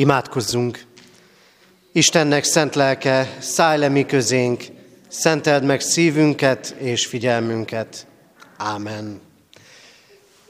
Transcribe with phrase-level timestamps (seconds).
[0.00, 0.84] Imádkozzunk!
[1.92, 4.64] Istennek szent lelke, szállj le mi közénk,
[5.08, 8.06] szenteld meg szívünket és figyelmünket.
[8.56, 9.20] Ámen.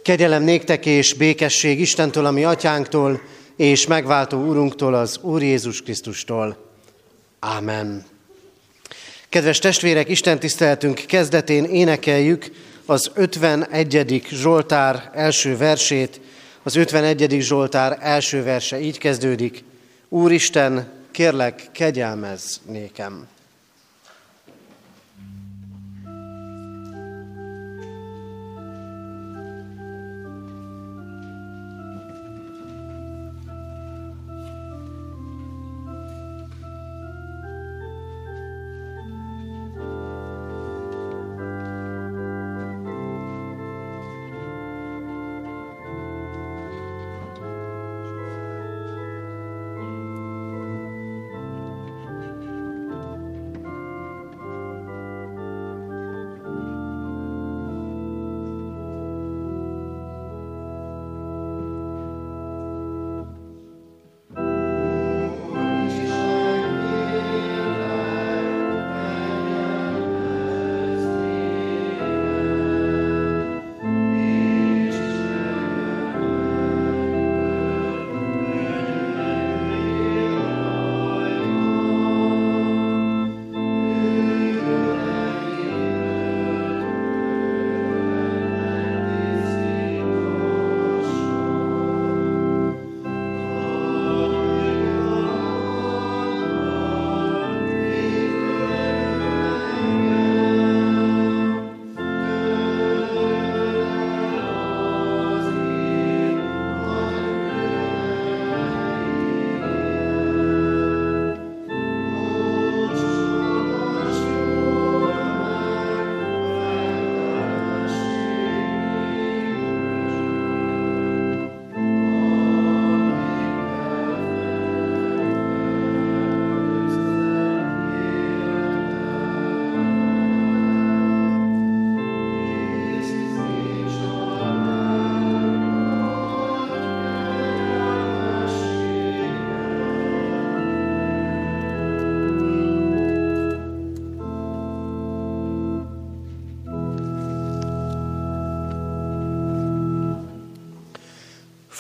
[0.03, 3.21] Kegyelem néktek és békesség Istentől, ami atyánktól,
[3.57, 6.71] és megváltó Úrunktól, az Úr Jézus Krisztustól.
[7.39, 8.05] Ámen.
[9.29, 12.51] Kedves testvérek, Isten tiszteletünk kezdetén énekeljük
[12.87, 14.27] az 51.
[14.31, 16.21] Zsoltár első versét,
[16.63, 17.41] az 51.
[17.41, 19.65] Zsoltár első verse így kezdődik.
[20.09, 23.29] Úristen, kérlek, kegyelmezz nékem.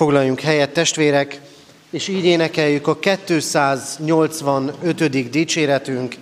[0.00, 1.40] Foglaljunk helyet, testvérek,
[1.90, 5.30] és így énekeljük a 285.
[5.30, 6.14] dicséretünk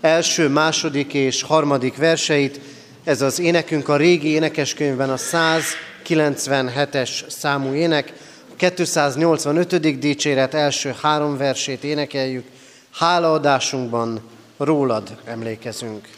[0.00, 2.60] első, második és harmadik verseit.
[3.04, 8.12] Ez az énekünk a régi énekeskönyvben a 197-es számú ének.
[8.50, 9.98] A 285.
[9.98, 12.44] dicséret első három versét énekeljük.
[12.90, 14.20] Hálaadásunkban
[14.56, 16.08] rólad emlékezünk.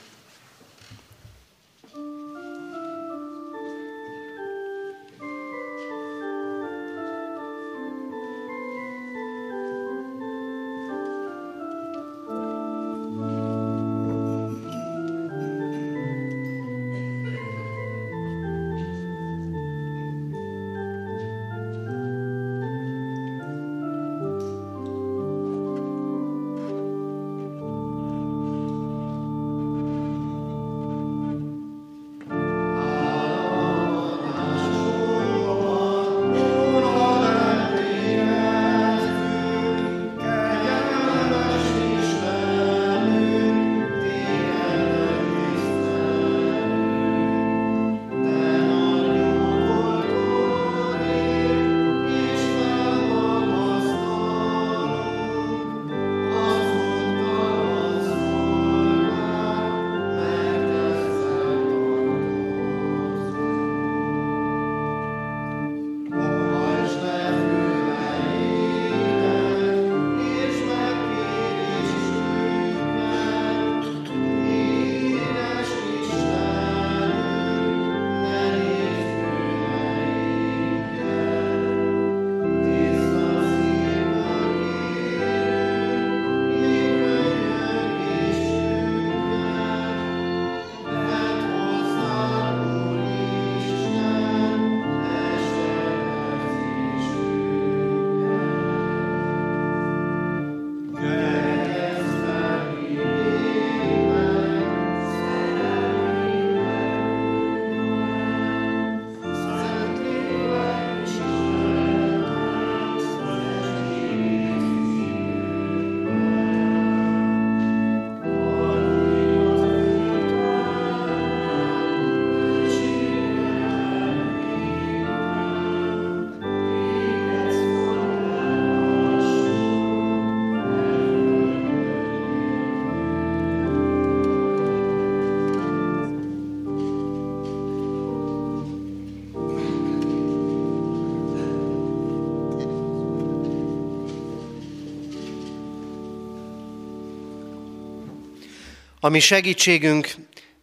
[149.00, 150.15] Ami segítségünk,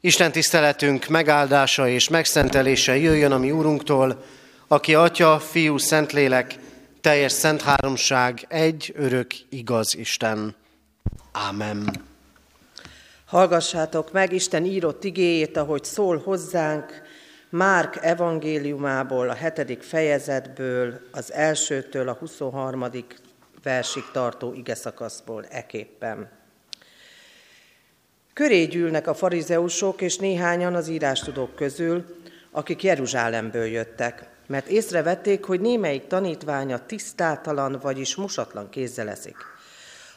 [0.02, 4.24] Isten tiszteletünk megáldása és megszentelése jöjjön a mi Úrunktól,
[4.68, 6.56] aki Atya, Fiú, Szentlélek,
[7.02, 10.56] teljes szent háromság, egy örök igaz Isten.
[11.32, 12.04] Ámen.
[13.26, 17.02] Hallgassátok meg Isten írott igéjét, ahogy szól hozzánk,
[17.50, 22.86] Márk evangéliumából, a hetedik fejezetből, az elsőtől a 23.
[23.64, 26.35] versig tartó igeszakaszból eképpen.
[28.36, 32.06] Köré gyűlnek a farizeusok és néhányan az írástudók közül,
[32.52, 39.36] akik Jeruzsálemből jöttek, mert észrevették, hogy némelyik tanítványa tisztátalan, vagyis mosatlan kézzel eszik.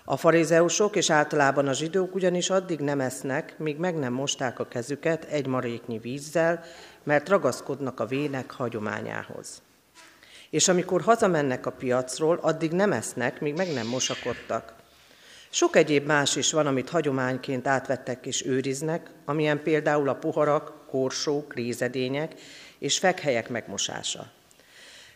[0.04, 4.68] A farizeusok és általában a zsidók ugyanis addig nem esznek, míg meg nem mosták a
[4.68, 6.64] kezüket egy maréknyi vízzel,
[7.02, 9.62] mert ragaszkodnak a vének hagyományához.
[10.50, 14.77] És amikor hazamennek a piacról, addig nem esznek, míg meg nem mosakodtak.
[15.50, 21.54] Sok egyéb más is van, amit hagyományként átvettek és őriznek, amilyen például a poharak, korsók,
[21.54, 22.34] rézedények
[22.78, 24.30] és fekhelyek megmosása.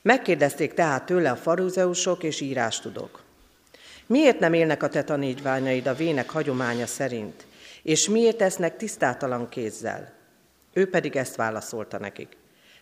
[0.03, 3.23] Megkérdezték tehát tőle a faruzeusok és írástudók.
[4.07, 7.47] Miért nem élnek a te tanítványaid a vének hagyománya szerint,
[7.83, 10.13] és miért esznek tisztátalan kézzel?
[10.73, 12.37] Ő pedig ezt válaszolta nekik.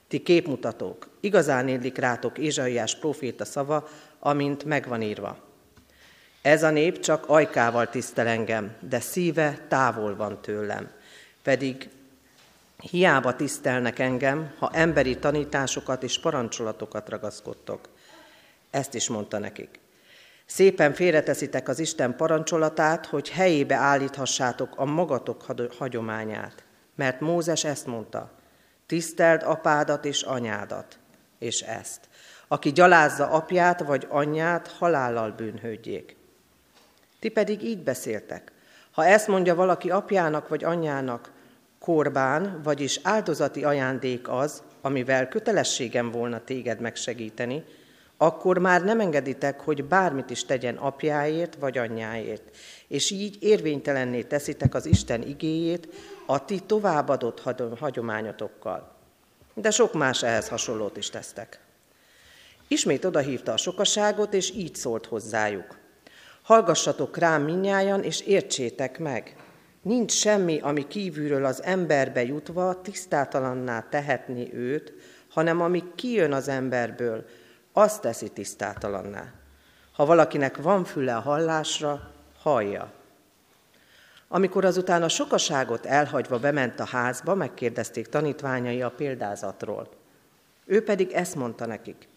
[0.08, 3.88] Ti képmutatók, igazán illik rátok Ézsaiás proféta szava,
[4.18, 5.49] amint megvan írva.
[6.42, 10.90] Ez a nép csak ajkával tisztel engem, de szíve távol van tőlem.
[11.42, 11.88] Pedig
[12.76, 17.88] hiába tisztelnek engem, ha emberi tanításokat és parancsolatokat ragaszkodtok.
[18.70, 19.80] Ezt is mondta nekik.
[20.46, 25.44] Szépen félreteszitek az Isten parancsolatát, hogy helyébe állíthassátok a magatok
[25.78, 26.64] hagyományát.
[26.94, 28.30] Mert Mózes ezt mondta,
[28.86, 30.98] tiszteld apádat és anyádat,
[31.38, 32.00] és ezt.
[32.48, 36.16] Aki gyalázza apját vagy anyját, halállal bűnhődjék.
[37.20, 38.52] Ti pedig így beszéltek.
[38.90, 41.32] Ha ezt mondja valaki apjának vagy anyjának,
[41.78, 47.64] korbán, vagyis áldozati ajándék az, amivel kötelességem volna téged megsegíteni,
[48.16, 52.56] akkor már nem engeditek, hogy bármit is tegyen apjáért vagy anyjáért,
[52.88, 55.88] és így érvénytelenné teszitek az Isten igéjét
[56.26, 57.42] a ti továbbadott
[57.78, 58.94] hagyományotokkal.
[59.54, 61.60] De sok más ehhez hasonlót is tesztek.
[62.68, 65.79] Ismét odahívta a sokaságot, és így szólt hozzájuk.
[66.50, 69.36] Hallgassatok rám minnyájan, és értsétek meg.
[69.82, 74.92] Nincs semmi, ami kívülről az emberbe jutva tisztátalanná tehetni őt,
[75.28, 77.24] hanem ami kijön az emberből,
[77.72, 79.32] azt teszi tisztátalanná.
[79.92, 82.92] Ha valakinek van füle a hallásra, hallja.
[84.28, 89.88] Amikor azután a sokaságot elhagyva bement a házba, megkérdezték tanítványai a példázatról.
[90.64, 92.08] Ő pedig ezt mondta nekik.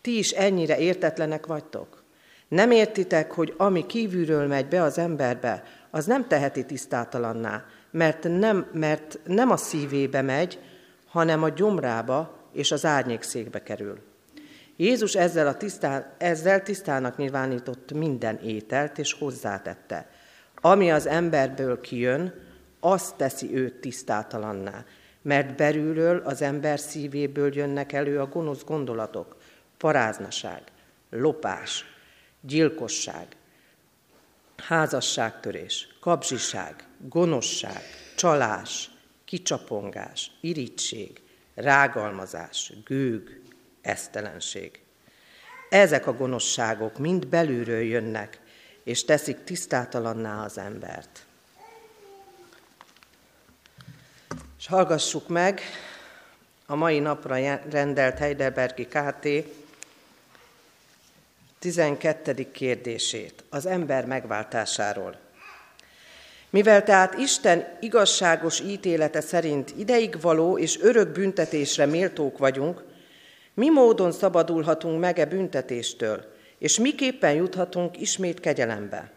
[0.00, 2.03] Ti is ennyire értetlenek vagytok?
[2.48, 8.66] Nem értitek, hogy ami kívülről megy be az emberbe, az nem teheti tisztátalanná, mert nem,
[8.72, 10.58] mert nem a szívébe megy,
[11.06, 13.98] hanem a gyomrába és az árnyékszékbe kerül.
[14.76, 20.08] Jézus ezzel, a tisztán, ezzel tisztának nyilvánított minden ételt, és hozzátette.
[20.60, 22.34] Ami az emberből kijön,
[22.80, 24.84] azt teszi őt tisztátalanná,
[25.22, 29.36] mert belülről az ember szívéből jönnek elő a gonosz gondolatok,
[29.78, 30.62] paráznaság,
[31.10, 31.93] lopás,
[32.46, 33.36] gyilkosság,
[34.56, 37.82] házasságtörés, kapzsiság, gonoszság,
[38.16, 38.90] csalás,
[39.24, 41.20] kicsapongás, irítség,
[41.54, 43.40] rágalmazás, gőg,
[43.82, 44.80] esztelenség.
[45.70, 48.40] Ezek a gonoszságok mind belülről jönnek,
[48.84, 51.26] és teszik tisztátalanná az embert.
[54.58, 55.60] És hallgassuk meg
[56.66, 59.26] a mai napra rendelt Heidelbergi KT
[61.64, 62.50] 12.
[62.52, 65.16] kérdését, az ember megváltásáról.
[66.50, 72.84] Mivel tehát Isten igazságos ítélete szerint ideig való és örök büntetésre méltók vagyunk,
[73.54, 76.24] mi módon szabadulhatunk meg e büntetéstől,
[76.58, 79.10] és miképpen juthatunk ismét kegyelembe?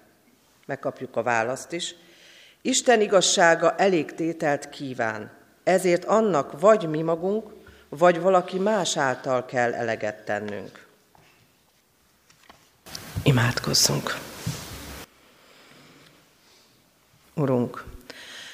[0.66, 1.96] Megkapjuk a választ is.
[2.62, 5.32] Isten igazsága elég tételt kíván,
[5.64, 7.52] ezért annak vagy mi magunk,
[7.90, 10.87] vagy valaki más által kell eleget tennünk.
[13.28, 14.18] Imádkozzunk!
[17.34, 17.84] Urunk,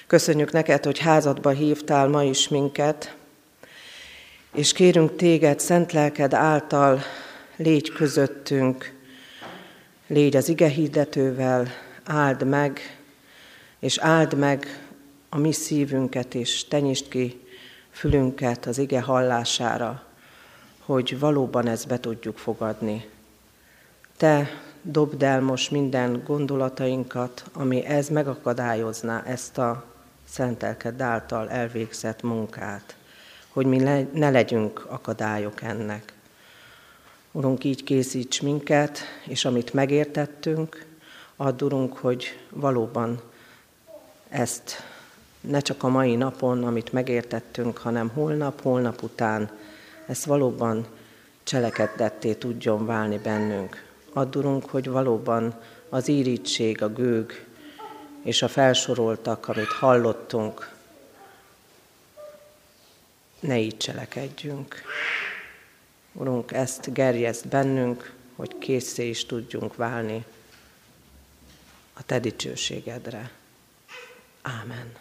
[0.08, 3.16] köszönjük neked, hogy házadba hívtál ma is minket,
[4.54, 7.02] és kérünk téged, szent lelked által
[7.56, 8.94] légy közöttünk,
[10.08, 11.68] légy az ige hirdetővel,
[12.04, 13.00] áld meg,
[13.80, 14.88] és áld meg
[15.30, 17.42] a mi szívünket, és tenyisd ki
[17.92, 20.04] fülünket az ige hallására,
[20.80, 23.12] hogy valóban ezt be tudjuk fogadni.
[24.24, 24.50] Te
[24.82, 29.86] dobd el most minden gondolatainkat, ami ez megakadályozná ezt a
[30.30, 32.96] szentelked által elvégzett munkát,
[33.50, 33.78] hogy mi
[34.14, 36.14] ne legyünk akadályok ennek.
[37.32, 40.86] Urunk, így készíts minket, és amit megértettünk,
[41.36, 43.22] add, Urunk, hogy valóban
[44.30, 44.84] ezt
[45.42, 49.52] ne csak a mai napon, amit megértettünk, hanem holnap, holnap után
[50.08, 50.88] ezt valóban
[51.44, 53.83] cselekedetté tudjon válni bennünk.
[54.14, 57.46] Addurunk, hogy valóban az írítség, a gőg
[58.24, 60.72] és a felsoroltak, amit hallottunk,
[63.40, 64.82] ne így cselekedjünk.
[66.12, 70.26] Urunk, ezt gerjeszt bennünk, hogy készé is tudjunk válni
[71.94, 73.32] a Te dicsőségedre.
[74.42, 74.92] Ámen.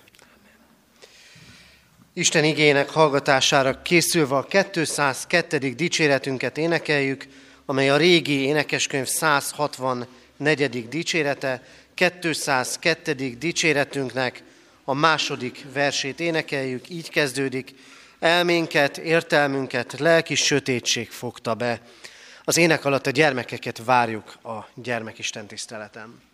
[2.12, 5.59] Isten igének hallgatására készülve a 202.
[5.59, 7.26] dicséretünket énekeljük,
[7.73, 10.88] amely a régi énekeskönyv 164.
[10.88, 11.62] dicsérete,
[11.95, 13.14] 202.
[13.38, 14.43] dicséretünknek
[14.85, 17.75] a második versét énekeljük, így kezdődik,
[18.19, 21.81] elménket, értelmünket lelki sötétség fogta be.
[22.45, 26.32] Az ének alatt a gyermekeket várjuk a gyermekisten tiszteletem.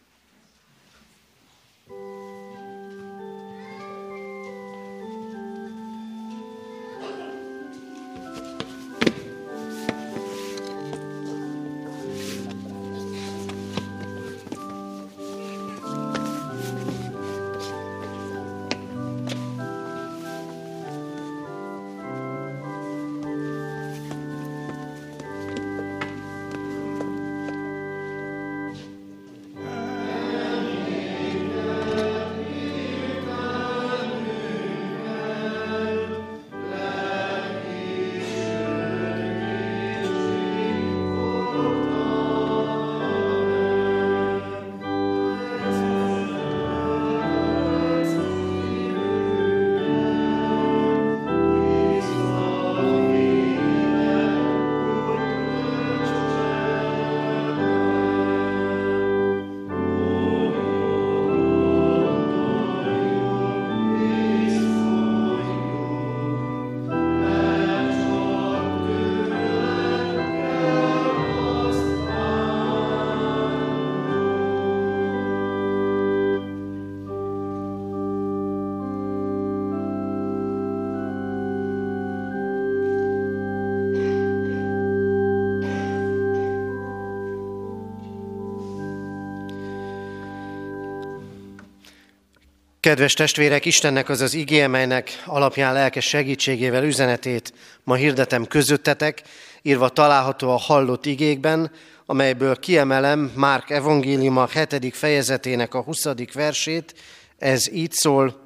[92.89, 97.53] Kedves testvérek, Istennek az az igé, melynek alapján lelkes segítségével üzenetét
[97.85, 99.23] ma hirdetem közöttetek,
[99.63, 101.71] írva található a hallott igékben,
[102.07, 104.97] amelyből kiemelem Márk evangéliuma 7.
[104.97, 106.05] fejezetének a 20.
[106.33, 106.95] versét,
[107.39, 108.41] ez így szól,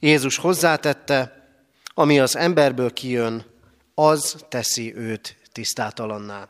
[0.00, 1.46] Jézus hozzátette,
[1.94, 3.44] ami az emberből kijön,
[3.94, 6.48] az teszi őt tisztátalanná.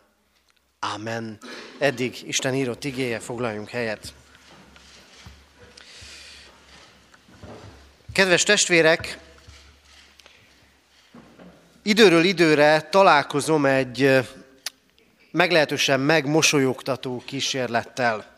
[0.95, 1.39] Amen.
[1.79, 4.13] Eddig Isten írott igéje, foglaljunk helyet.
[8.21, 9.19] Kedves testvérek,
[11.83, 14.19] időről időre találkozom egy
[15.31, 18.37] meglehetősen megmosolyogtató kísérlettel.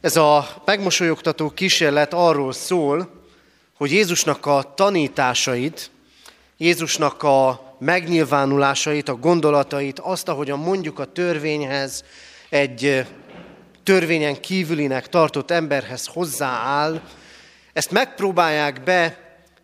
[0.00, 3.24] Ez a megmosolyogtató kísérlet arról szól,
[3.76, 5.90] hogy Jézusnak a tanításait,
[6.56, 12.04] Jézusnak a megnyilvánulásait, a gondolatait, azt, ahogyan mondjuk a törvényhez,
[12.48, 13.06] egy
[13.82, 17.00] törvényen kívülinek tartott emberhez hozzááll,
[17.74, 19.18] ezt megpróbálják be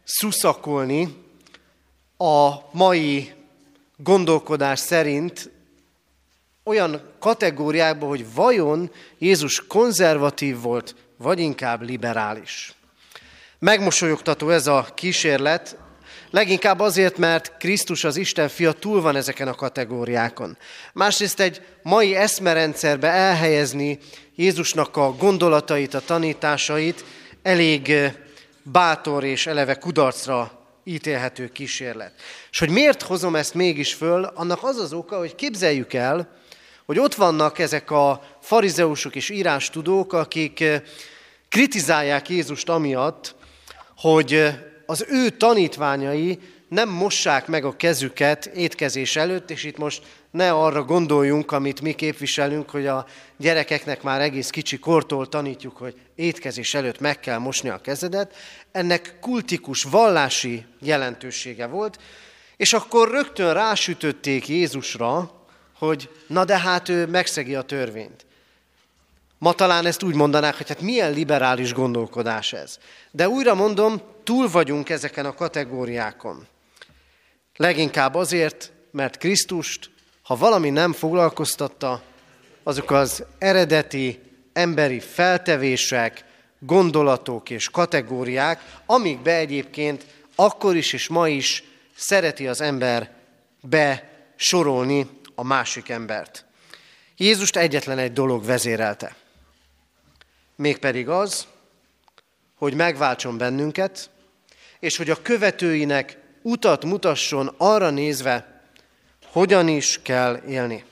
[0.05, 1.25] szuszakolni
[2.17, 3.33] a mai
[3.97, 5.51] gondolkodás szerint
[6.65, 12.75] olyan kategóriákba, hogy vajon Jézus konzervatív volt, vagy inkább liberális.
[13.59, 15.77] Megmosolyogtató ez a kísérlet,
[16.31, 20.57] leginkább azért, mert Krisztus az Isten fia túl van ezeken a kategóriákon.
[20.93, 23.99] Másrészt egy mai eszmerendszerbe elhelyezni
[24.35, 27.05] Jézusnak a gondolatait, a tanításait,
[27.43, 27.93] elég
[28.63, 32.13] bátor és eleve kudarcra ítélhető kísérlet.
[32.51, 36.39] És hogy miért hozom ezt mégis föl, annak az az oka, hogy képzeljük el,
[36.87, 40.65] hogy ott vannak ezek a farizeusok és írástudók, akik
[41.49, 43.35] kritizálják Jézust amiatt,
[43.97, 44.49] hogy
[44.87, 46.39] az ő tanítványai
[46.71, 51.93] nem mossák meg a kezüket étkezés előtt, és itt most ne arra gondoljunk, amit mi
[51.93, 57.69] képviselünk, hogy a gyerekeknek már egész kicsi kortól tanítjuk, hogy étkezés előtt meg kell mosni
[57.69, 58.35] a kezedet.
[58.73, 61.99] Ennek kultikus, vallási jelentősége volt,
[62.57, 65.31] és akkor rögtön rásütötték Jézusra,
[65.79, 68.27] hogy na de hát ő megszegi a törvényt.
[69.39, 72.79] Ma talán ezt úgy mondanák, hogy hát milyen liberális gondolkodás ez.
[73.11, 76.47] De újra mondom, túl vagyunk ezeken a kategóriákon.
[77.61, 79.91] Leginkább azért, mert Krisztust,
[80.23, 82.03] ha valami nem foglalkoztatta,
[82.63, 84.21] azok az eredeti
[84.53, 86.25] emberi feltevések,
[86.59, 91.65] gondolatok és kategóriák, amikbe egyébként akkor is és ma is
[91.97, 93.11] szereti az ember
[93.61, 96.45] besorolni a másik embert.
[97.17, 99.17] Jézust egyetlen egy dolog vezérelte.
[100.57, 101.47] Mégpedig az,
[102.55, 104.11] hogy megváltson bennünket,
[104.79, 108.63] és hogy a követőinek utat mutasson arra nézve,
[109.27, 110.85] hogyan is kell élni.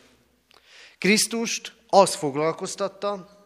[0.99, 3.37] Krisztust az foglalkoztatta,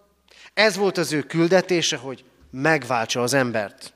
[0.55, 3.93] ez volt az ő küldetése, hogy megváltsa az embert.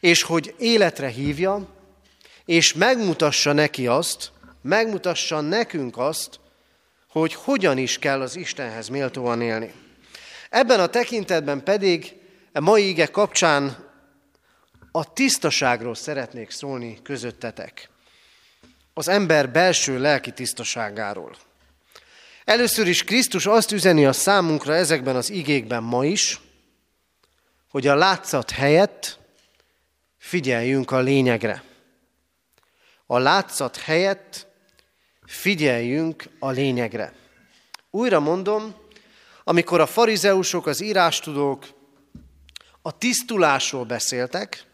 [0.00, 1.66] És hogy életre hívja,
[2.44, 4.30] és megmutassa neki azt,
[4.62, 6.40] megmutassa nekünk azt,
[7.08, 9.72] hogy hogyan is kell az Istenhez méltóan élni.
[10.50, 12.14] Ebben a tekintetben pedig
[12.52, 13.87] a mai ige kapcsán
[14.90, 17.90] a tisztaságról szeretnék szólni közöttetek.
[18.94, 21.36] Az ember belső lelki tisztaságáról.
[22.44, 26.40] Először is Krisztus azt üzeni a számunkra ezekben az igékben ma is,
[27.70, 29.18] hogy a látszat helyett
[30.18, 31.62] figyeljünk a lényegre.
[33.06, 34.46] A látszat helyett
[35.26, 37.12] figyeljünk a lényegre.
[37.90, 38.74] Újra mondom,
[39.44, 41.66] amikor a farizeusok, az írástudók
[42.82, 44.67] a tisztulásról beszéltek,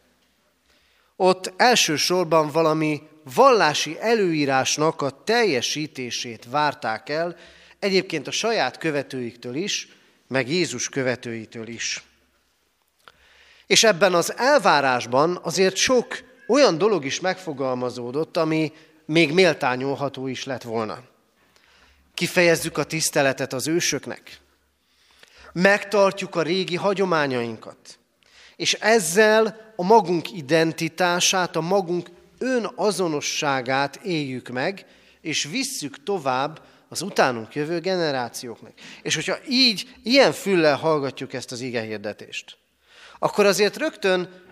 [1.16, 3.02] ott elsősorban valami
[3.34, 7.36] vallási előírásnak a teljesítését várták el,
[7.78, 9.88] egyébként a saját követőiktől is,
[10.28, 12.02] meg Jézus követőitől is.
[13.66, 18.72] És ebben az elvárásban azért sok olyan dolog is megfogalmazódott, ami
[19.04, 21.02] még méltányolható is lett volna.
[22.14, 24.40] Kifejezzük a tiszteletet az ősöknek.
[25.52, 27.98] Megtartjuk a régi hagyományainkat.
[28.56, 34.86] És ezzel a magunk identitását, a magunk önazonosságát éljük meg,
[35.20, 38.72] és visszük tovább az utánunk jövő generációknak.
[39.02, 42.56] És hogyha így, ilyen füllel hallgatjuk ezt az ige hirdetést,
[43.18, 44.42] akkor azért rögtön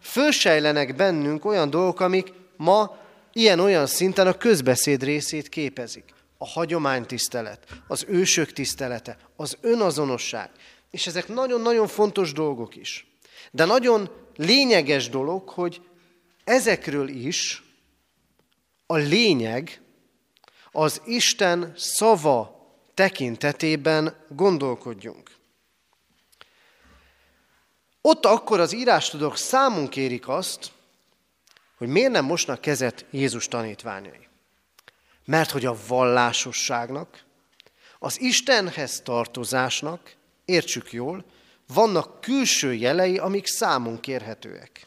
[0.00, 2.98] fölsejlenek bennünk olyan dolgok, amik ma
[3.32, 6.04] ilyen-olyan szinten a közbeszéd részét képezik.
[6.38, 10.50] A hagyománytisztelet, az ősök tisztelete, az önazonosság.
[10.90, 13.06] És ezek nagyon-nagyon fontos dolgok is.
[13.50, 15.80] De nagyon lényeges dolog, hogy
[16.44, 17.62] ezekről is
[18.86, 19.80] a lényeg
[20.72, 22.56] az Isten szava
[22.94, 25.30] tekintetében gondolkodjunk.
[28.00, 30.72] Ott akkor az írástudók számunk kérik azt,
[31.76, 34.28] hogy miért nem mosnak kezet Jézus tanítványai.
[35.24, 37.24] Mert hogy a vallásosságnak,
[37.98, 41.24] az Istenhez tartozásnak, értsük jól,
[41.66, 44.86] vannak külső jelei, amik számunk kérhetőek.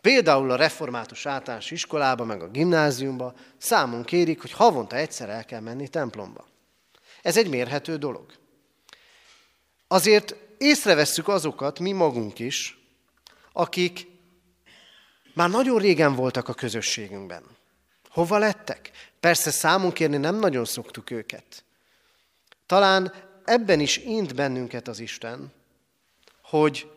[0.00, 5.60] Például a református általános iskolába, meg a gimnáziumba számon kérik, hogy havonta egyszer el kell
[5.60, 6.46] menni templomba.
[7.22, 8.32] Ez egy mérhető dolog.
[9.88, 12.78] Azért észrevesszük azokat, mi magunk is,
[13.52, 14.06] akik
[15.34, 17.42] már nagyon régen voltak a közösségünkben.
[18.08, 18.90] Hova lettek?
[19.20, 21.64] Persze számon kérni nem nagyon szoktuk őket.
[22.66, 23.12] Talán
[23.44, 25.52] ebben is int bennünket az Isten,
[26.48, 26.90] hogy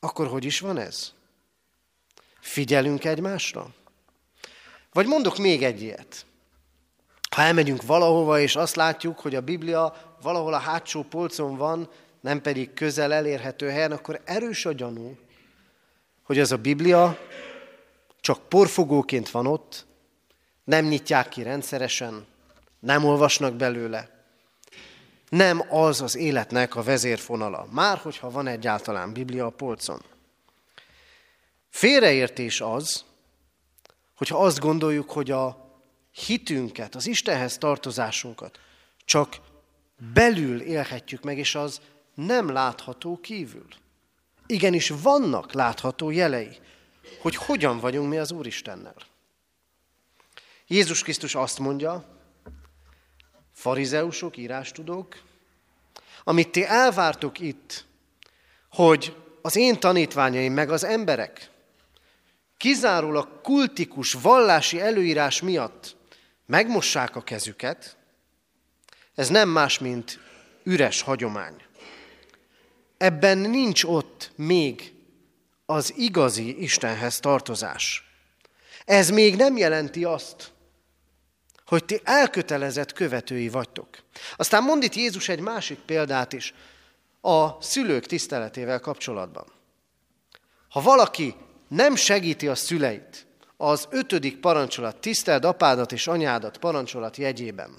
[0.00, 1.12] akkor hogy is van ez?
[2.40, 3.66] Figyelünk egymásra?
[4.92, 6.26] Vagy mondok még egy ilyet.
[7.30, 11.90] Ha elmegyünk valahova, és azt látjuk, hogy a Biblia valahol a hátsó polcon van,
[12.20, 15.18] nem pedig közel elérhető helyen, akkor erős a gyanú,
[16.22, 17.18] hogy ez a Biblia
[18.20, 19.86] csak porfogóként van ott,
[20.64, 22.26] nem nyitják ki rendszeresen,
[22.80, 24.17] nem olvasnak belőle.
[25.28, 30.02] Nem az az életnek a vezérfonala, már hogyha van egyáltalán Biblia a polcon.
[31.70, 33.04] Félreértés az,
[34.16, 35.70] hogyha azt gondoljuk, hogy a
[36.10, 38.60] hitünket, az Istenhez tartozásunkat
[39.04, 39.36] csak
[40.14, 41.80] belül élhetjük meg, és az
[42.14, 43.66] nem látható kívül.
[44.46, 46.58] Igenis vannak látható jelei,
[47.20, 48.94] hogy hogyan vagyunk mi az Úristennel.
[50.66, 52.04] Jézus Krisztus azt mondja,
[53.58, 55.22] farizeusok, írástudók,
[56.24, 57.84] amit ti elvártok itt,
[58.70, 61.50] hogy az én tanítványaim meg az emberek
[62.56, 65.96] kizárólag kultikus vallási előírás miatt
[66.46, 67.96] megmossák a kezüket,
[69.14, 70.20] ez nem más, mint
[70.62, 71.54] üres hagyomány.
[72.96, 74.92] Ebben nincs ott még
[75.66, 78.04] az igazi Istenhez tartozás.
[78.84, 80.52] Ez még nem jelenti azt,
[81.68, 83.88] hogy ti elkötelezett követői vagytok.
[84.36, 86.54] Aztán mond itt Jézus egy másik példát is
[87.20, 89.46] a szülők tiszteletével kapcsolatban.
[90.68, 91.34] Ha valaki
[91.68, 93.26] nem segíti a szüleit
[93.56, 97.70] az ötödik parancsolat, tiszteld apádat és anyádat parancsolat jegyében,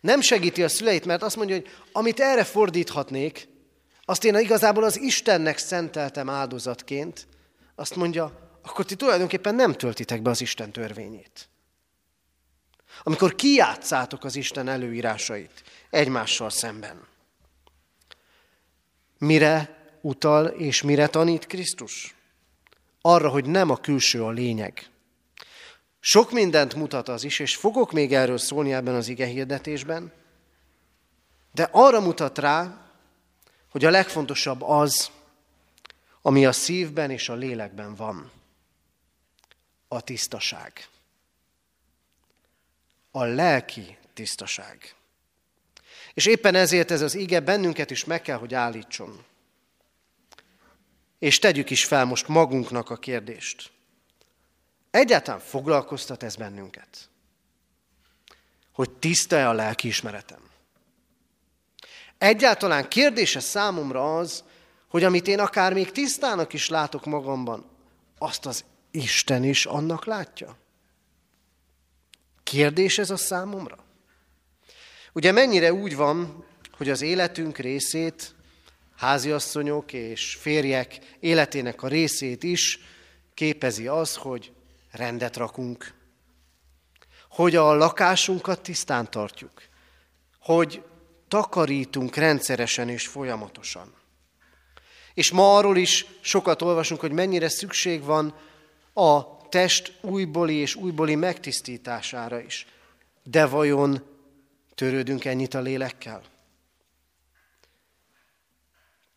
[0.00, 3.48] nem segíti a szüleit, mert azt mondja, hogy amit erre fordíthatnék,
[4.04, 7.26] azt én igazából az Istennek szenteltem áldozatként,
[7.74, 11.48] azt mondja, akkor ti tulajdonképpen nem töltitek be az Isten törvényét.
[13.02, 17.06] Amikor kijátszátok az Isten előírásait egymással szemben.
[19.18, 22.14] Mire utal és mire tanít Krisztus?
[23.00, 24.88] Arra, hogy nem a külső a lényeg.
[26.00, 30.12] Sok mindent mutat az is, és fogok még erről szólni ebben az ige hirdetésben,
[31.52, 32.88] de arra mutat rá,
[33.70, 35.10] hogy a legfontosabb az,
[36.22, 38.30] ami a szívben és a lélekben van.
[39.88, 40.88] A tisztaság.
[43.16, 44.94] A lelki tisztaság.
[46.14, 49.24] És éppen ezért ez az ige bennünket is meg kell, hogy állítson.
[51.18, 53.70] És tegyük is fel most magunknak a kérdést.
[54.90, 57.08] Egyáltalán foglalkoztat ez bennünket?
[58.72, 60.50] Hogy tiszta-e a lelkiismeretem?
[62.18, 64.44] Egyáltalán kérdése számomra az,
[64.88, 67.70] hogy amit én akár még tisztának is látok magamban,
[68.18, 70.62] azt az Isten is annak látja?
[72.44, 73.84] Kérdés ez a számomra?
[75.12, 76.44] Ugye mennyire úgy van,
[76.76, 78.34] hogy az életünk részét,
[78.96, 82.78] háziasszonyok és férjek életének a részét is
[83.34, 84.52] képezi az, hogy
[84.90, 85.94] rendet rakunk,
[87.28, 89.62] hogy a lakásunkat tisztán tartjuk,
[90.40, 90.82] hogy
[91.28, 93.94] takarítunk rendszeresen és folyamatosan.
[95.14, 98.34] És ma arról is sokat olvasunk, hogy mennyire szükség van
[98.92, 102.66] a test újbóli és újbóli megtisztítására is.
[103.22, 104.02] De vajon
[104.74, 106.22] törődünk ennyit a lélekkel?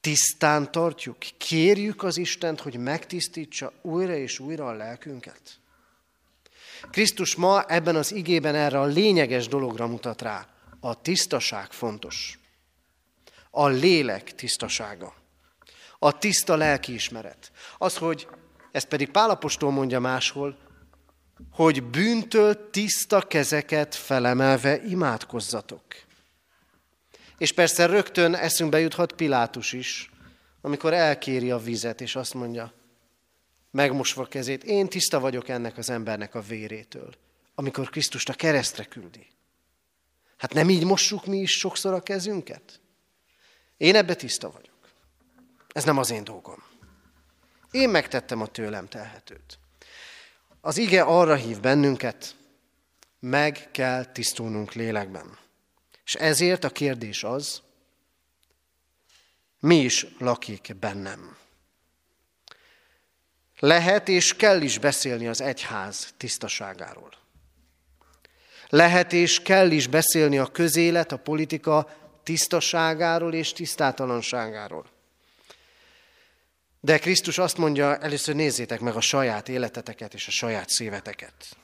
[0.02, 5.60] Tisztán tartjuk, kérjük az Istent, hogy megtisztítsa újra és újra a lelkünket.
[6.92, 10.48] Krisztus ma ebben az igében erre a lényeges dologra mutat rá.
[10.80, 12.40] A tisztaság fontos.
[13.52, 15.14] A lélek tisztasága.
[16.00, 17.52] A tiszta lelkiismeret.
[17.78, 18.28] Az, hogy,
[18.78, 20.58] ezt pedig Pálapostól mondja máshol,
[21.52, 25.84] hogy bűntől tiszta kezeket felemelve imádkozzatok.
[27.38, 30.12] És persze rögtön eszünkbe juthat Pilátus is,
[30.62, 32.74] amikor elkéri a vizet, és azt mondja,
[33.72, 37.14] megmosva kezét, én tiszta vagyok ennek az embernek a vérétől,
[37.56, 39.28] amikor Krisztust a keresztre küldi.
[40.38, 42.80] Hát nem így mossuk mi is sokszor a kezünket?
[43.78, 44.90] Én ebbe tiszta vagyok.
[45.68, 46.67] Ez nem az én dolgom.
[47.72, 49.60] Én megtettem a tőlem telhetőt.
[50.62, 52.36] Az ige arra hív bennünket,
[53.20, 55.38] meg kell tisztulnunk lélekben.
[56.06, 57.62] És ezért a kérdés az,
[59.60, 61.38] mi is lakik bennem.
[63.60, 67.12] Lehet és kell is beszélni az egyház tisztaságáról.
[68.70, 71.90] Lehet és kell is beszélni a közélet, a politika
[72.24, 74.97] tisztaságáról és tisztátalanságáról.
[76.80, 81.58] De Krisztus azt mondja, először nézzétek meg a saját életeteket és a saját szíveteket.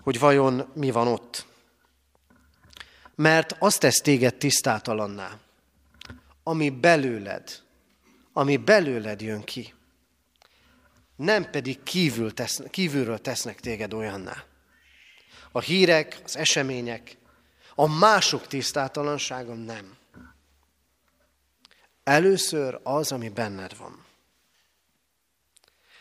[0.00, 1.46] Hogy vajon mi van ott.
[3.14, 5.38] Mert azt tesz téged tisztátalanná,
[6.42, 7.62] ami belőled,
[8.32, 9.74] ami belőled jön ki.
[11.16, 14.44] Nem pedig kívül tesz, kívülről tesznek téged olyanná
[15.52, 17.16] a hírek, az események,
[17.74, 19.96] a mások tisztátalansága nem.
[22.08, 24.04] Először az, ami benned van.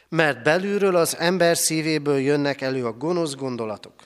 [0.09, 4.03] Mert belülről az ember szívéből jönnek elő a gonosz gondolatok,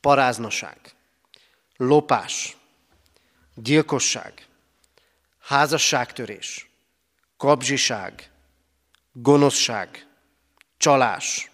[0.00, 0.78] paráznaság,
[1.76, 2.56] lopás,
[3.54, 4.46] gyilkosság,
[5.38, 6.70] házasságtörés,
[7.36, 8.30] kapzsiság,
[9.12, 10.06] gonoszság,
[10.76, 11.50] csalás,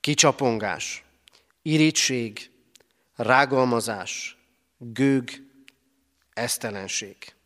[0.00, 1.04] kicsapongás,
[1.62, 2.50] irítség,
[3.16, 4.38] rágalmazás,
[4.78, 5.30] gőg,
[6.32, 7.36] esztelenség.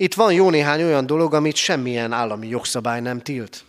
[0.00, 3.64] Itt van jó néhány olyan dolog, amit semmilyen állami jogszabály nem tilt.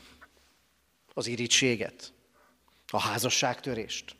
[1.13, 2.13] Az irítséget,
[2.87, 4.15] a házasságtörést,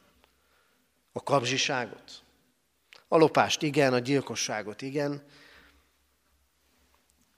[1.12, 2.24] a kapzsiságot,
[3.08, 5.24] a lopást igen, a gyilkosságot igen,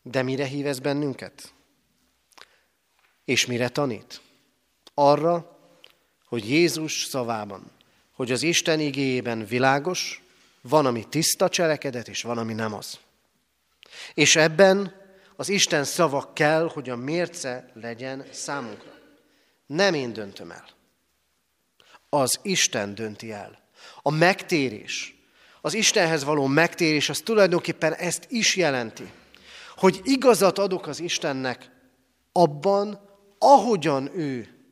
[0.01, 1.53] de mire hív ez bennünket?
[3.25, 4.21] És mire tanít?
[4.93, 5.59] Arra,
[6.25, 7.71] hogy Jézus szavában,
[8.11, 10.21] hogy az Isten igéjében világos,
[10.61, 12.99] van, ami tiszta cselekedet, és van, ami nem az.
[14.13, 15.01] És ebben
[15.35, 18.91] az Isten szava kell, hogy a mérce legyen számunkra.
[19.65, 20.65] Nem én döntöm el.
[22.09, 23.61] az Isten dönti el.
[24.01, 25.15] A megtérés,
[25.61, 29.11] az Istenhez való megtérés, az tulajdonképpen ezt is jelenti,
[29.75, 31.69] hogy igazat adok az Istennek
[32.31, 34.63] abban, ahogyan ő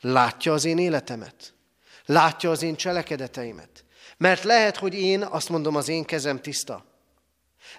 [0.00, 1.54] látja az én életemet,
[2.06, 3.84] látja az én cselekedeteimet.
[4.16, 6.84] Mert lehet, hogy én azt mondom, az én kezem tiszta,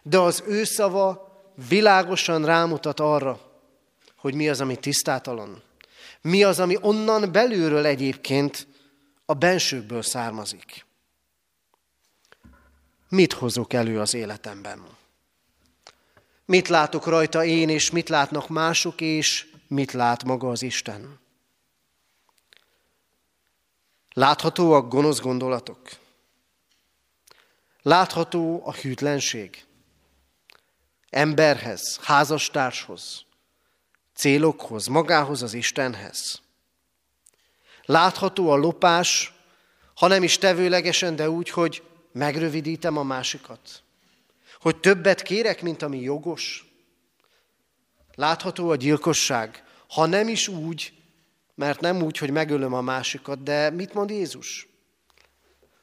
[0.04, 1.30] de az ő szava
[1.68, 3.40] világosan rámutat arra,
[4.16, 5.62] hogy mi az, ami tisztátalan.
[6.22, 8.68] Mi az, ami onnan belülről egyébként
[9.26, 10.86] a bensőkből származik.
[13.10, 14.98] Mit hozok elő az életemben?
[16.46, 21.20] Mit látok rajta én, és mit látnak mások, és mit lát maga az Isten?
[24.14, 25.80] Láthatóak gonosz gondolatok?
[27.82, 29.66] Látható a hűtlenség?
[31.10, 33.26] Emberhez, házastárshoz,
[34.14, 36.42] célokhoz, magához, az Istenhez.
[37.86, 39.34] Látható a lopás,
[39.96, 43.84] ha nem is tevőlegesen, de úgy, hogy megrövidítem a másikat.
[44.62, 46.66] Hogy többet kérek, mint ami jogos.
[48.16, 50.94] Látható a gyilkosság, ha nem is úgy,
[51.56, 54.68] mert nem úgy, hogy megölöm a másikat, de mit mond Jézus?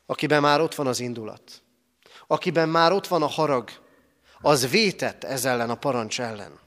[0.07, 1.63] Akiben már ott van az indulat,
[2.27, 3.71] akiben már ott van a harag,
[4.47, 6.59] az vétett ez ellen a parancs ellen.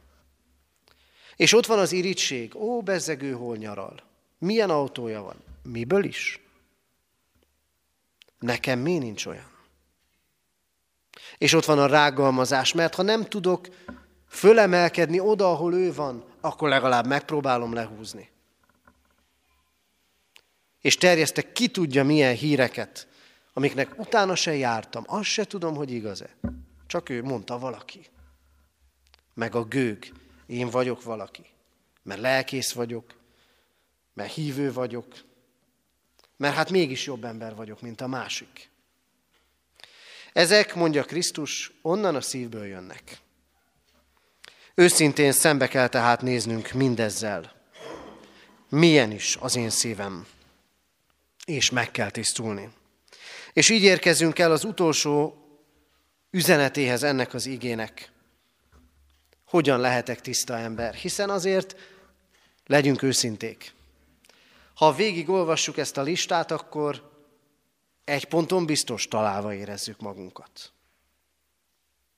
[1.36, 4.04] És ott van az irítség, ó, bezzegő hol nyaral.
[4.38, 5.44] Milyen autója van?
[5.64, 6.40] Miből is?
[8.40, 9.52] Nekem mi nincs olyan?
[11.38, 13.68] És ott van a rágalmazás, mert ha nem tudok
[14.28, 18.30] fölemelkedni oda, ahol ő van, akkor legalább megpróbálom lehúzni.
[20.82, 23.08] És terjesztek ki tudja milyen híreket,
[23.54, 25.04] amiknek utána se jártam.
[25.08, 26.30] Azt se tudom, hogy igaz-e.
[26.90, 28.06] Csak ő mondta valaki.
[29.34, 30.12] Meg a gőg.
[30.46, 31.46] Én vagyok valaki.
[32.04, 33.14] Mert lelkész vagyok.
[34.14, 35.06] Mert hívő vagyok.
[36.38, 38.70] Mert hát mégis jobb ember vagyok, mint a másik.
[40.34, 43.18] Ezek, mondja Krisztus, onnan a szívből jönnek.
[44.76, 47.54] Őszintén szembe kell tehát néznünk mindezzel.
[48.70, 50.28] Milyen is az én szívem.
[51.46, 52.70] És meg kell tisztulni.
[53.54, 55.44] És így érkezünk el az utolsó
[56.32, 58.12] üzenetéhez ennek az igének.
[59.46, 60.94] Hogyan lehetek tiszta ember?
[60.94, 61.76] Hiszen azért
[62.66, 63.74] legyünk őszinték.
[64.74, 67.12] Ha végigolvassuk ezt a listát, akkor
[68.04, 70.72] egy ponton biztos találva érezzük magunkat.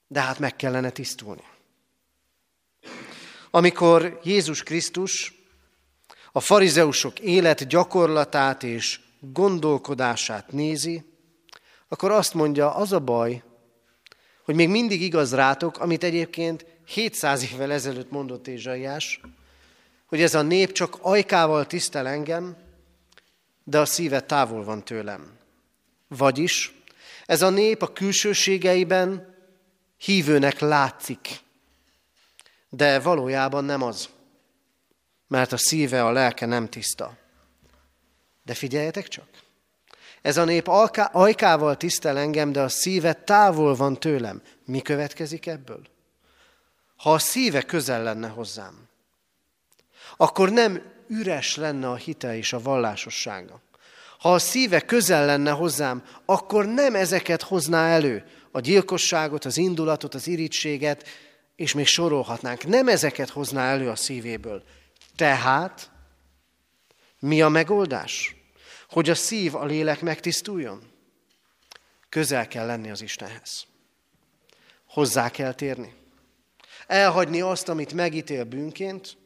[0.08, 1.43] De hát meg kellene tisztulni.
[3.52, 5.34] Amikor Jézus Krisztus
[6.32, 11.04] a farizeusok élet gyakorlatát és gondolkodását nézi,
[11.88, 13.43] akkor azt mondja, az a baj,
[14.52, 19.22] hogy még mindig igaz rátok, amit egyébként 700 évvel ezelőtt mondott Ézsaiás,
[20.06, 22.58] hogy ez a nép csak ajkával tisztel engem,
[23.64, 25.32] de a szíve távol van tőlem.
[26.08, 26.74] Vagyis
[27.26, 29.36] ez a nép a külsőségeiben
[29.98, 31.40] hívőnek látszik,
[32.70, 34.10] de valójában nem az,
[35.28, 37.18] mert a szíve, a lelke nem tiszta.
[38.44, 39.28] De figyeljetek csak!
[40.21, 40.67] Ez a nép
[41.12, 44.41] ajkával tisztel engem, de a szíve távol van tőlem.
[44.65, 45.81] Mi következik ebből?
[46.95, 48.89] Ha a szíve közel lenne hozzám,
[50.17, 53.62] akkor nem üres lenne a hite és a vallásossága.
[54.19, 60.13] Ha a szíve közel lenne hozzám, akkor nem ezeket hozná elő, a gyilkosságot, az indulatot,
[60.13, 61.07] az irítséget,
[61.55, 62.65] és még sorolhatnánk.
[62.65, 64.63] Nem ezeket hozná elő a szívéből.
[65.15, 65.91] Tehát
[67.19, 68.36] mi a megoldás?
[68.91, 70.91] Hogy a szív, a lélek megtisztuljon?
[72.10, 73.65] Közel kell lenni az Istenhez.
[74.88, 75.93] Hozzá kell térni.
[76.88, 79.17] Elhagyni azt, amit megítél bűnként,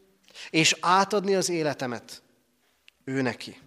[0.49, 2.21] és átadni az életemet
[3.03, 3.59] ő neki.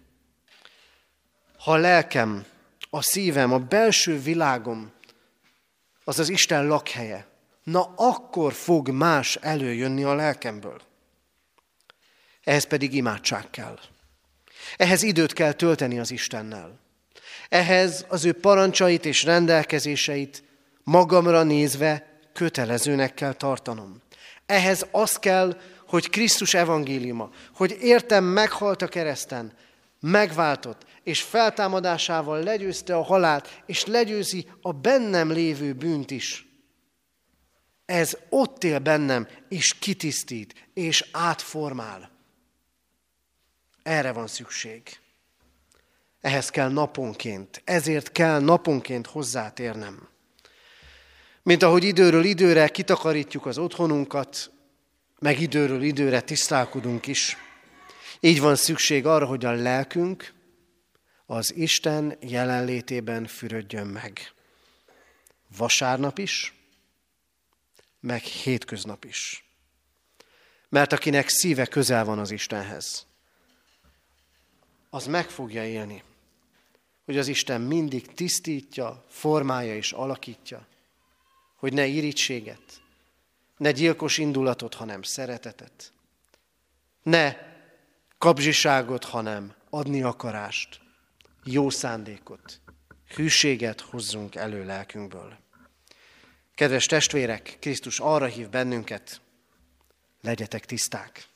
[1.57, 2.45] Ha a lelkem,
[2.89, 4.91] a szívem, a belső világom
[6.03, 7.27] az az Isten lakhelye,
[7.63, 10.81] na akkor fog más előjönni a lelkemből.
[12.43, 13.79] Ehhez pedig imádság kell.
[14.77, 16.79] Ehhez időt kell tölteni az Istennel.
[17.49, 20.43] Ehhez az ő parancsait és rendelkezéseit
[20.83, 24.01] magamra nézve kötelezőnek kell tartanom.
[24.45, 29.53] Ehhez az kell, hogy Krisztus evangéliuma, hogy értem meghalt a kereszten,
[29.99, 36.47] megváltott, és feltámadásával legyőzte a halált, és legyőzi a bennem lévő bűnt is.
[37.85, 42.18] Ez ott él bennem, és kitisztít, és átformál.
[43.83, 44.99] Erre van szükség.
[46.21, 50.07] Ehhez kell naponként, ezért kell naponként hozzátérnem.
[51.43, 54.51] Mint ahogy időről időre kitakarítjuk az otthonunkat,
[55.19, 57.37] meg időről időre tisztálkodunk is.
[58.19, 60.33] Így van szükség arra, hogy a lelkünk
[61.25, 64.33] az Isten jelenlétében fürödjön meg.
[65.57, 66.53] Vasárnap is,
[67.99, 69.43] meg hétköznap is.
[70.69, 73.07] Mert akinek szíve közel van az Istenhez,
[74.89, 76.03] az meg fogja élni,
[77.05, 80.67] hogy az Isten mindig tisztítja, formálja és alakítja,
[81.55, 82.81] hogy ne irítséget,
[83.57, 85.93] ne gyilkos indulatot, hanem szeretetet,
[87.03, 87.35] ne
[88.17, 90.79] kapzsiságot, hanem adni akarást,
[91.43, 92.61] jó szándékot,
[93.15, 95.37] hűséget hozzunk elő lelkünkből.
[96.55, 99.21] Kedves testvérek, Krisztus arra hív bennünket,
[100.21, 101.27] legyetek tiszták,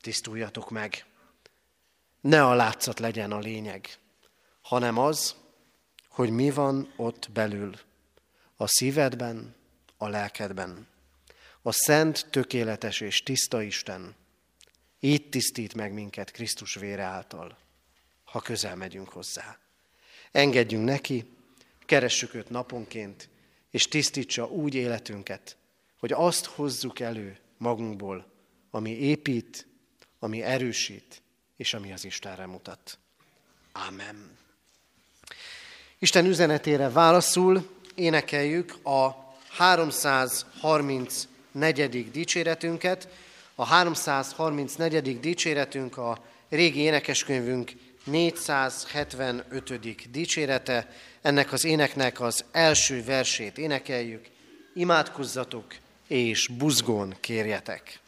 [0.00, 1.04] tisztuljatok meg.
[2.24, 3.88] Ne a látszat legyen a lényeg,
[4.62, 5.34] hanem az,
[6.08, 7.74] hogy mi van ott belül,
[8.56, 9.54] a szívedben,
[9.96, 10.86] a lelkedben.
[11.62, 14.14] A szent, tökéletes és tiszta Isten
[15.00, 17.58] így tisztít meg minket Krisztus vére által,
[18.24, 19.58] ha közel megyünk hozzá.
[20.32, 21.24] Engedjünk neki,
[21.86, 23.28] keressük őt naponként,
[23.70, 25.56] és tisztítsa úgy életünket,
[25.98, 28.26] hogy azt hozzuk elő magunkból,
[28.70, 29.66] ami épít,
[30.18, 31.22] ami erősít,
[31.56, 32.98] és ami az Istenre mutat.
[33.72, 34.38] Ámen.
[35.98, 42.10] Isten üzenetére válaszul énekeljük a 334.
[42.10, 43.08] dicséretünket.
[43.54, 45.20] A 334.
[45.20, 47.72] dicséretünk a régi énekeskönyvünk
[48.04, 50.10] 475.
[50.10, 50.88] dicsérete.
[51.22, 54.26] Ennek az éneknek az első versét énekeljük.
[54.74, 55.74] Imádkozzatok
[56.06, 58.02] és buzgón kérjetek.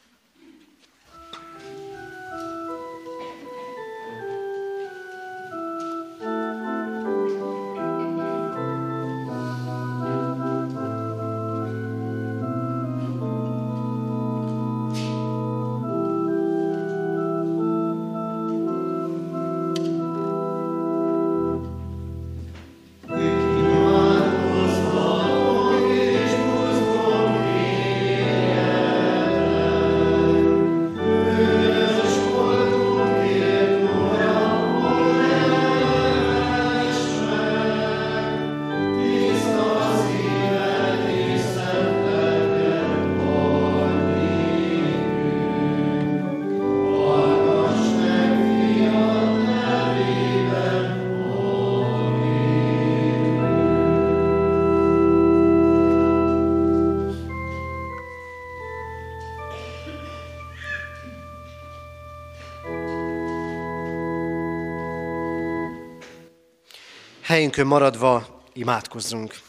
[67.37, 69.41] Helyünkön maradva imádkozzunk.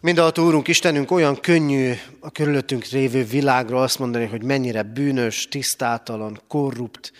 [0.00, 6.40] Mindaltó Úrunk, Istenünk, olyan könnyű a körülöttünk révő világra azt mondani, hogy mennyire bűnös, tisztátalan,
[6.48, 7.12] korrupt,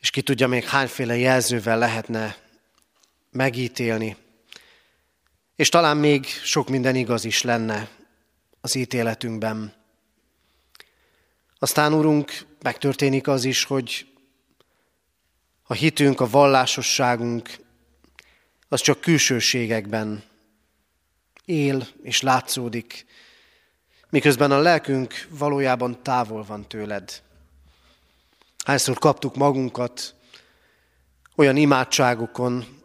[0.00, 2.36] és ki tudja még hányféle jelzővel lehetne
[3.30, 4.16] megítélni.
[5.56, 7.88] És talán még sok minden igaz is lenne
[8.60, 9.77] az ítéletünkben.
[11.58, 14.06] Aztán, Urunk, megtörténik az is, hogy
[15.62, 17.58] a hitünk, a vallásosságunk
[18.68, 20.22] az csak külsőségekben
[21.44, 23.06] él és látszódik,
[24.10, 27.22] miközben a lelkünk valójában távol van tőled.
[28.64, 30.14] Hányszor kaptuk magunkat
[31.36, 32.82] olyan imádságokon,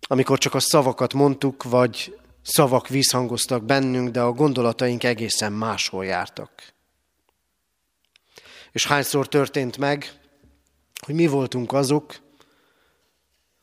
[0.00, 6.71] amikor csak a szavakat mondtuk, vagy szavak visszhangoztak bennünk, de a gondolataink egészen máshol jártak.
[8.72, 10.20] És hányszor történt meg,
[11.00, 12.20] hogy mi voltunk azok,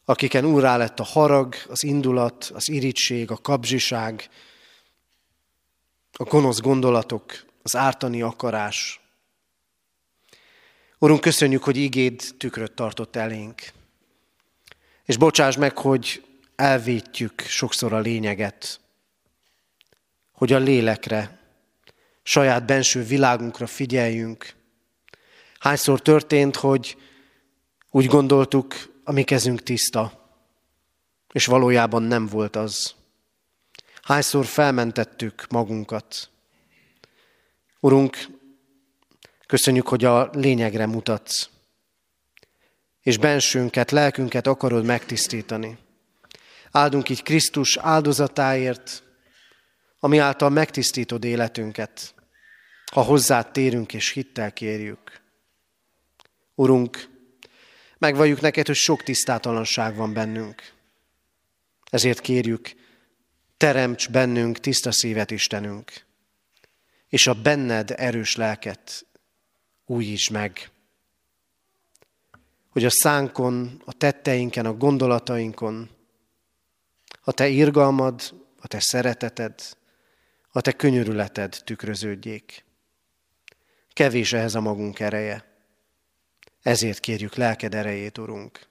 [0.05, 4.29] akiken úrá lett a harag, az indulat, az irítség, a kapzsiság,
[6.11, 8.99] a gonosz gondolatok, az ártani akarás.
[10.99, 13.61] Urunk, köszönjük, hogy igéd tükröt tartott elénk.
[15.05, 16.23] És bocsáss meg, hogy
[16.55, 18.79] elvétjük sokszor a lényeget,
[20.31, 21.39] hogy a lélekre,
[22.23, 24.57] saját benső világunkra figyeljünk,
[25.59, 26.97] Hányszor történt, hogy
[27.91, 30.27] úgy gondoltuk, a mi kezünk tiszta,
[31.31, 32.95] és valójában nem volt az.
[34.01, 36.29] Hányszor felmentettük magunkat.
[37.79, 38.17] Urunk,
[39.47, 41.49] köszönjük, hogy a lényegre mutatsz,
[43.01, 45.77] és bensőnket, lelkünket akarod megtisztítani.
[46.71, 49.03] Áldunk így Krisztus áldozatáért,
[49.99, 52.13] ami által megtisztítod életünket,
[52.91, 55.27] ha hozzád térünk és hittel kérjük.
[56.59, 57.09] Urunk,
[57.97, 60.73] megvalljuk neked, hogy sok tisztátalanság van bennünk.
[61.89, 62.71] Ezért kérjük,
[63.57, 66.05] teremts bennünk tiszta szívet, Istenünk.
[67.07, 69.05] és a benned erős lelket
[69.85, 70.71] újítsd meg.
[72.69, 75.89] Hogy a szánkon, a tetteinken, a gondolatainkon,
[77.21, 78.21] a te irgalmad,
[78.59, 79.77] a te szereteted,
[80.51, 82.65] a te könyörületed tükröződjék.
[83.93, 85.48] Kevés ehhez a magunk ereje.
[86.61, 88.67] Ezért kérjük lelked erejét, Urunk.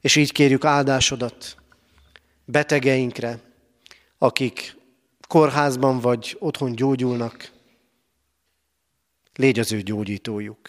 [0.00, 1.56] És így kérjük áldásodat
[2.44, 3.38] betegeinkre,
[4.18, 4.76] akik
[5.28, 7.50] kórházban vagy otthon gyógyulnak,
[9.34, 10.68] légy az ő gyógyítójuk.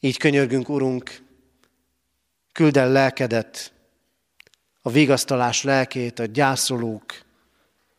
[0.00, 1.22] Így könyörgünk, Urunk,
[2.52, 3.72] küld el lelkedet,
[4.82, 7.22] a vigasztalás lelkét a gyászolók,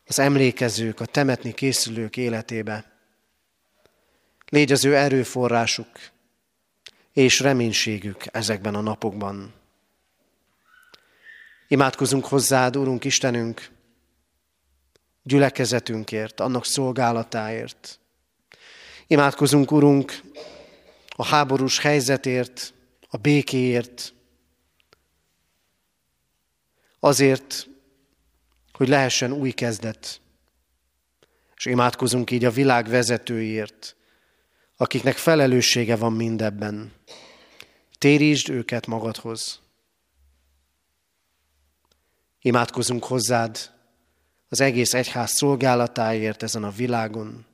[0.06, 2.92] az emlékezők, a temetni készülők életébe.
[4.50, 5.88] Légy az ő erőforrásuk
[7.16, 9.54] és reménységük ezekben a napokban.
[11.68, 13.70] Imádkozunk hozzád, Úrunk Istenünk,
[15.24, 18.00] gyülekezetünkért, annak szolgálatáért.
[19.08, 20.22] Imádkozunk, Urunk,
[21.08, 22.74] a háborús helyzetért,
[23.10, 24.14] a békéért,
[27.00, 27.68] azért,
[28.72, 30.22] hogy lehessen új kezdet.
[31.56, 33.96] És imádkozunk így a világ vezetőiért,
[34.78, 36.94] akiknek felelőssége van mindebben.
[37.98, 39.60] Térítsd őket magadhoz.
[42.42, 43.72] Imádkozunk hozzád
[44.50, 47.46] az egész egyház szolgálatáért ezen a világon,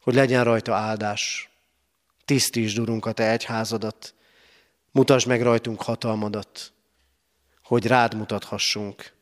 [0.00, 1.50] hogy legyen rajta áldás.
[2.24, 4.14] Tisztítsd, Urunk, a Te egyházadat,
[4.90, 6.72] mutasd meg rajtunk hatalmadat,
[7.62, 9.12] hogy rád mutathassunk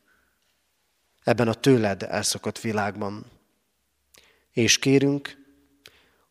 [1.23, 3.25] ebben a tőled elszokott világban.
[4.51, 5.48] És kérünk,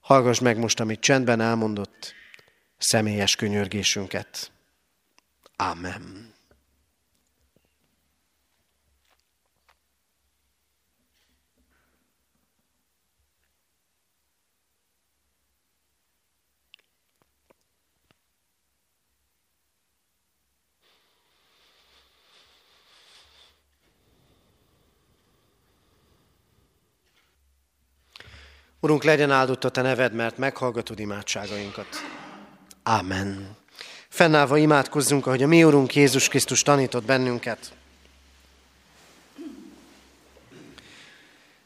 [0.08, 2.14] hallgass meg most, amit csendben elmondott,
[2.78, 4.50] személyes könyörgésünket.
[5.56, 6.32] Amen.
[28.80, 31.86] Urunk, legyen áldott a Te neved, mert meghallgatod imádságainkat.
[32.82, 33.56] Amen.
[34.08, 37.72] Fennállva imádkozzunk, ahogy a mi Urunk Jézus Krisztus tanított bennünket.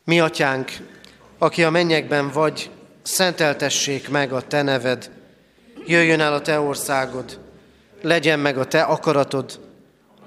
[0.04, 0.72] Mi, Atyánk,
[1.38, 2.70] aki a mennyekben vagy,
[3.02, 5.10] szenteltessék meg a Te neved,
[5.86, 7.40] jöjjön el a Te országod,
[8.00, 9.60] legyen meg a Te akaratod,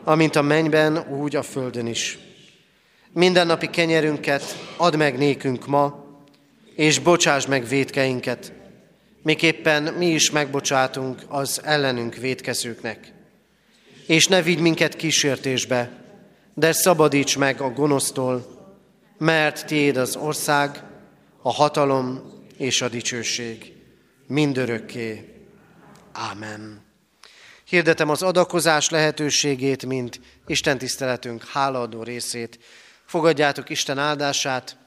[0.04, 2.20] amint a mennyben, úgy a földön is.
[3.12, 4.44] Mindennapi kenyerünket
[4.78, 6.05] add meg nékünk ma,
[6.76, 8.54] és bocsáss meg védkeinket,
[9.22, 13.14] miképpen mi is megbocsátunk az ellenünk védkezőknek.
[14.08, 15.92] És ne vigy minket kísértésbe,
[16.54, 18.54] de szabadíts meg a gonosztól,
[19.18, 20.84] mert tiéd az ország,
[21.42, 23.74] a hatalom és a dicsőség
[24.28, 25.34] mindörökké.
[26.12, 26.84] Ámen.
[27.66, 32.60] Hirdetem az adakozás lehetőségét, mint Isten tiszteletünk hálaadó részét.
[33.06, 34.78] Fogadjátok Isten áldását,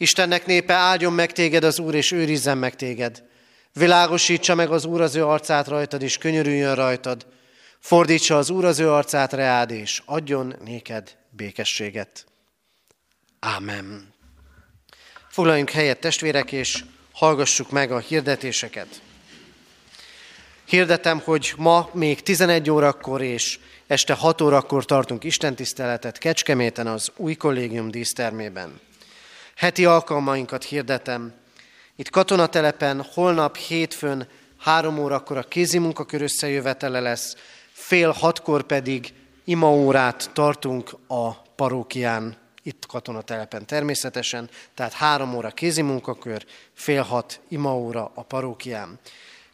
[0.00, 3.22] Istennek népe áldjon meg téged az Úr, és őrizzen meg téged.
[3.72, 7.26] Világosítsa meg az Úr az ő arcát rajtad, és könyörüljön rajtad.
[7.78, 12.26] Fordítsa az Úr az ő arcát reád, és adjon néked békességet.
[13.38, 14.14] Ámen.
[15.28, 19.00] Foglaljunk helyet, testvérek, és hallgassuk meg a hirdetéseket.
[20.64, 27.34] Hirdetem, hogy ma még 11 órakor és este 6 órakor tartunk istentiszteletet Kecskeméten az új
[27.34, 28.88] kollégium dísztermében.
[29.56, 31.32] Heti alkalmainkat hirdetem.
[31.96, 34.28] Itt katonatelepen holnap hétfőn
[34.58, 37.36] három órakor a kézimunkakör összejövetele lesz,
[37.72, 39.12] fél hatkor pedig
[39.44, 48.22] imaórát tartunk a parókián, itt katonatelepen természetesen, tehát három óra kézimunkakör, fél hat imaóra a
[48.22, 48.98] parókián.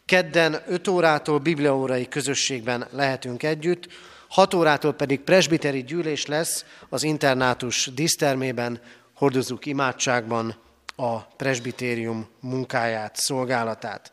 [0.05, 3.89] Kedden 5 órától bibliaórai közösségben lehetünk együtt,
[4.29, 8.81] 6 órától pedig presbiteri gyűlés lesz az internátus dísztermében,
[9.17, 10.57] hordozzuk imádságban
[10.97, 14.13] a presbitérium munkáját, szolgálatát.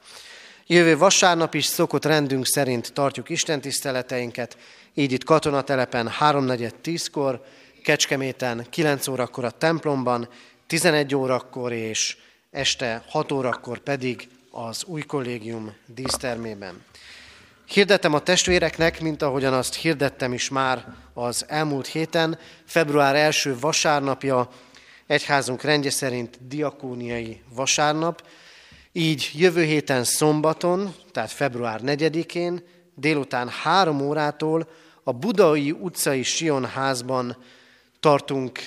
[0.68, 4.58] Jövő vasárnap is szokott rendünk szerint tartjuk Isten tiszteleteinket,
[4.93, 7.43] így itt katonatelepen 3.4.10-kor,
[7.84, 10.30] Kecskeméten 9 órakor a templomban,
[10.68, 12.18] 11 órakor és
[12.51, 16.84] este 6 órakor pedig az új kollégium dísztermében.
[17.66, 24.49] Hirdetem a testvéreknek, mint ahogyan azt hirdettem is már az elmúlt héten, február első vasárnapja
[25.14, 28.28] egyházunk rendje szerint diakóniai vasárnap,
[28.91, 32.64] így jövő héten szombaton, tehát február 4-én,
[32.95, 34.70] délután három órától
[35.03, 37.38] a Budai utcai Sion házban
[37.99, 38.59] tartunk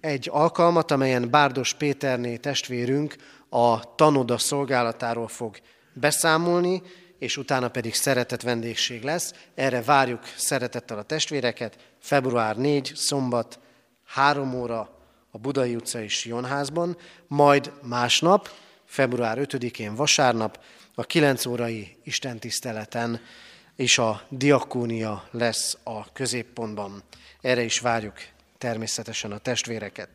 [0.00, 3.16] egy alkalmat, amelyen Bárdos Péterné testvérünk
[3.48, 5.56] a tanoda szolgálatáról fog
[5.92, 6.82] beszámolni,
[7.18, 9.34] és utána pedig szeretett vendégség lesz.
[9.54, 11.76] Erre várjuk szeretettel a testvéreket.
[12.00, 13.58] Február 4, szombat,
[14.04, 15.01] 3 óra
[15.34, 18.50] a Budai utcai Sionházban, majd másnap,
[18.84, 20.60] február 5-én vasárnap,
[20.94, 23.20] a 9 órai istentiszteleten
[23.76, 27.02] és a diakónia lesz a középpontban.
[27.40, 28.14] Erre is várjuk
[28.58, 30.08] természetesen a testvéreket.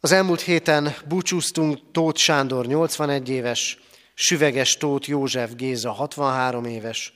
[0.00, 3.78] Az elmúlt héten búcsúztunk Tóth Sándor 81 éves,
[4.14, 7.12] Süveges Tóth József Géza 63 éves,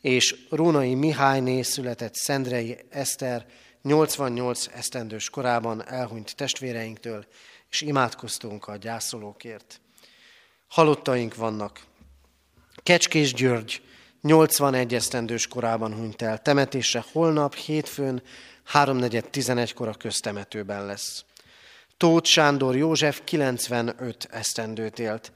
[0.00, 3.46] és Rónai Mihályné született Szendrei Eszter
[3.82, 7.26] 88 esztendős korában elhunyt testvéreinktől,
[7.70, 9.80] és imádkoztunk a gyászolókért.
[10.68, 11.80] Halottaink vannak.
[12.82, 13.82] Kecskés György
[14.22, 16.38] 81 esztendős korában hunyt el.
[16.38, 18.22] Temetése holnap, hétfőn,
[18.72, 21.24] 3.4.11-kor a köztemetőben lesz.
[21.96, 25.32] Tóth Sándor József 95 esztendőt élt.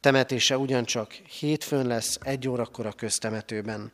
[0.00, 3.92] Temetése ugyancsak hétfőn lesz, egy órakor a köztemetőben.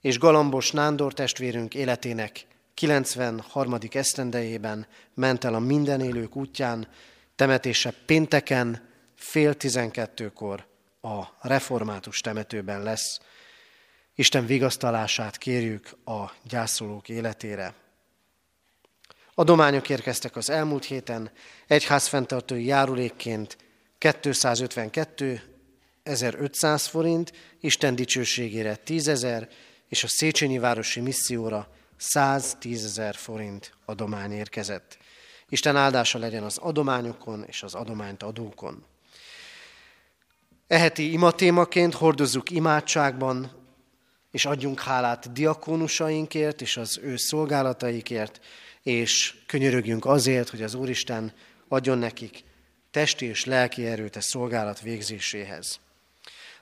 [0.00, 2.46] És Galambos Nándor testvérünk életének
[2.76, 3.78] 93.
[3.90, 6.88] esztendejében ment el a minden élők útján,
[7.36, 10.66] temetése pénteken fél tizenkettőkor
[11.00, 13.20] a református temetőben lesz.
[14.14, 17.74] Isten vigasztalását kérjük a gyászolók életére.
[19.34, 21.30] Adományok érkeztek az elmúlt héten,
[21.66, 23.56] egyházfenntartói járulékként
[23.98, 25.42] 252
[26.02, 29.48] 1500 forint, Isten dicsőségére 10 ezer,
[29.88, 34.98] és a Széchenyi Városi Misszióra 110 ezer forint adomány érkezett.
[35.48, 38.84] Isten áldása legyen az adományokon és az adományt adókon.
[40.66, 43.50] Eheti imatémaként hordozzuk imádságban,
[44.30, 48.40] és adjunk hálát diakónusainkért és az ő szolgálataikért,
[48.82, 51.32] és könyörögjünk azért, hogy az Úristen
[51.68, 52.44] adjon nekik
[52.90, 55.80] testi és lelki erőt a szolgálat végzéséhez.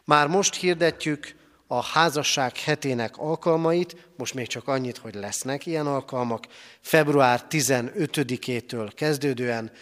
[0.04, 1.34] Már most hirdetjük
[1.76, 6.46] a házasság hetének alkalmait, most még csak annyit, hogy lesznek ilyen alkalmak,
[6.80, 9.72] február 15-től kezdődően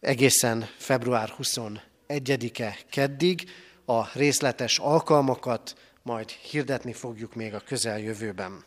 [0.00, 3.50] egészen február 21-e keddig
[3.84, 8.64] a részletes alkalmakat majd hirdetni fogjuk még a közeljövőben.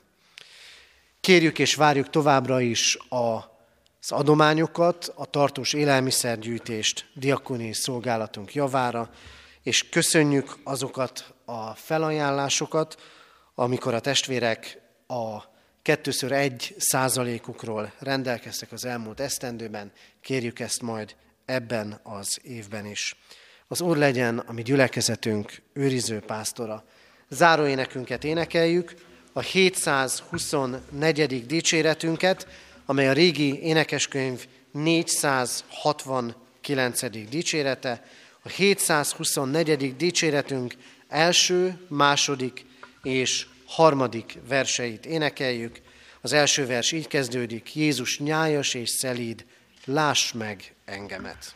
[1.21, 9.09] Kérjük és várjuk továbbra is az adományokat, a tartós élelmiszergyűjtést diakoni szolgálatunk javára,
[9.63, 13.01] és köszönjük azokat a felajánlásokat,
[13.55, 15.37] amikor a testvérek a
[15.81, 19.91] kettőször egy százalékukról rendelkeztek az elmúlt esztendőben,
[20.21, 23.15] kérjük ezt majd ebben az évben is.
[23.67, 26.83] Az Úr legyen a mi gyülekezetünk őriző pásztora.
[27.29, 28.93] Záróénekünket énekeljük,
[29.33, 31.45] a 724.
[31.45, 32.47] dicséretünket,
[32.85, 37.29] amely a régi énekeskönyv 469.
[37.29, 38.03] dicsérete,
[38.43, 39.95] a 724.
[39.95, 40.75] dicséretünk
[41.11, 42.65] első, második
[43.03, 45.81] és harmadik verseit énekeljük.
[46.21, 49.45] Az első vers így kezdődik, Jézus nyájas és szelíd,
[49.85, 51.55] láss meg engemet.